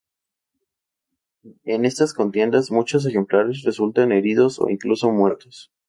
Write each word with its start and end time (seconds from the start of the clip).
En 1.63 1.85
estas 1.85 2.15
contiendas 2.15 2.71
muchos 2.71 3.05
ejemplares 3.05 3.61
resultan 3.61 4.11
heridos 4.11 4.59
o 4.59 4.67
incluso 4.67 5.11
muertos. 5.11 5.71